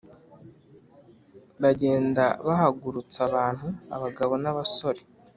Bagenda 1.61 2.25
bahagurutsa 2.47 3.19
abantu 3.29 3.67
abagabo 3.95 4.33
n’abasore 4.43 5.01